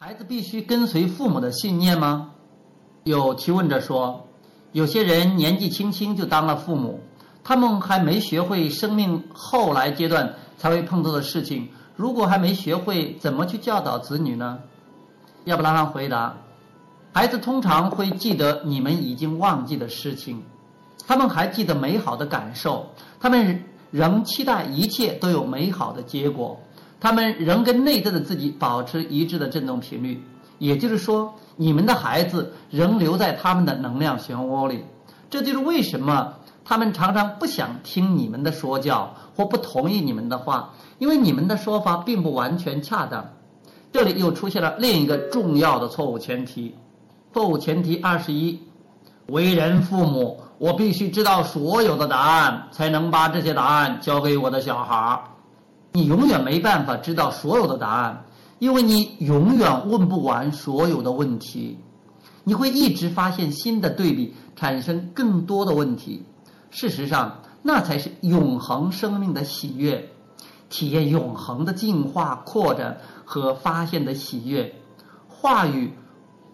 [0.00, 2.30] 孩子必须跟随父母的信念吗？
[3.02, 4.28] 有提问者说，
[4.70, 7.00] 有些人年纪轻轻就当了父母，
[7.42, 11.68] 他们还没学会生命后来阶段才会碰到的事情。
[11.96, 14.60] 如果还没学会怎么去教导子女呢？
[15.46, 16.36] 亚伯拉罕回答：
[17.12, 20.40] 孩子通常会记得你们已经忘记的事情，
[21.08, 22.86] 他们还记得美好的感受，
[23.18, 26.56] 他们仍期待一切都有美好的结果。
[27.00, 30.22] 他们仍跟内在的自己保持一致的振动频率，
[30.58, 34.84] 也就是说，你们的孩子仍留在他们的能量漩涡里。
[35.30, 36.34] 这就是为什么
[36.64, 43.24] 他们常常不想听你们的说教或不同意你们的话，因为你们的说法并不完全恰当。
[43.92, 46.74] 这里又出现了另一个重要的错误前提。
[47.32, 48.60] 错误前提二十一：
[49.28, 55.22] 为人父母，我必须知道所有的答案，才能把这些答案交给我的小孩儿。
[55.98, 58.24] 你永远没办法知道所有的答案，
[58.60, 61.76] 因为你永远问不完所有的问题。
[62.44, 66.22] 你会一直发现新的对比，产生更多的问题。
[66.70, 70.08] 事实上，那才是永恒生命的喜悦，
[70.70, 74.72] 体验永恒的进化、扩展和发现的喜悦。
[75.26, 75.92] 话语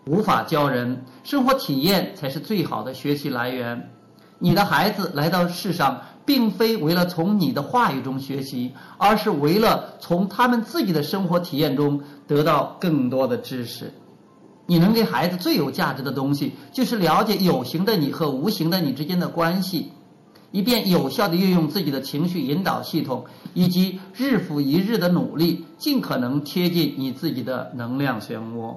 [0.06, 3.90] 无法教人，生活体验才是最好的学习来源。
[4.38, 6.00] 你的孩子来到世上。
[6.26, 13.92] 并非为了从你的话语中学习，而是为了从他们自己的生活体验中得到更多的知识。
[14.64, 19.92] 你能给孩子最有价值的东西，就是了解有形的你和无形的你之间的关系，
[20.50, 28.76] 以便有效地运用自己的情绪引导系统，以及日复一日的努力，尽可能贴近你自己的能量漩涡。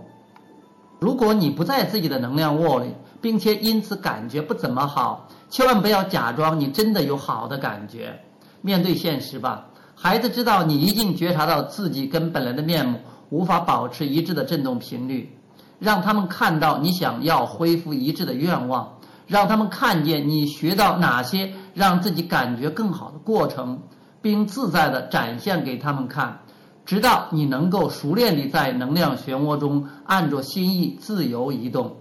[1.00, 8.20] 如果你不在自己的能量窝里，并且因此感觉不怎么好，千万不要假装你真的有好的感觉。
[8.62, 15.38] 面对现实吧，孩子知道你一定觉察到自己跟本来的面目无法保持一致的振动频率，
[15.80, 23.80] 让他们看到你想要恢复一致的愿望，让他们看见你学到哪些让自己感觉更好的过程，
[24.22, 26.40] 并自在的展现给他们看。
[26.88, 31.98] 直到你能够熟练地在能量漩涡中按着心意自由移动。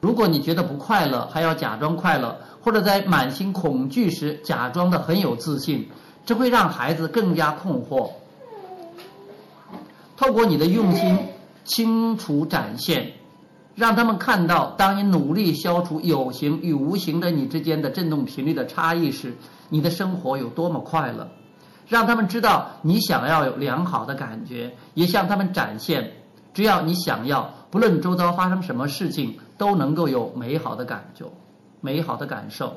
[0.00, 5.88] 如果你觉得不快乐，还要假装快乐，或者在满心恐惧时假装的很有自信，
[6.26, 8.10] 这会让孩子更加困惑。
[10.16, 11.16] 透过你的用心
[11.64, 13.12] 清楚展现，
[13.76, 19.36] 让他们看到，当你努力消除有形与无形的你之间的振动频率的差异时，
[19.68, 21.28] 你的生活有多么快乐。
[21.88, 26.12] 让他们知道你想要有良好的感觉，也向他们展现，
[26.54, 31.26] 只要你想要，不论周遭发生什么事情，都能够有美好的感觉、
[31.80, 32.76] 美好的感受。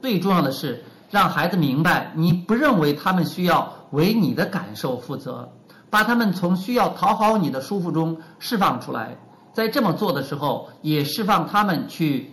[0.00, 5.52] 最重要的是，让孩子明白，你不认为他们需要为你的感受负责，
[5.90, 9.16] 把他们从需要讨好你的舒服中释放出来。
[9.52, 12.30] 在这么做的时候，也释放他们去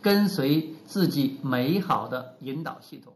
[0.00, 3.12] 跟随自己美好的引导系统。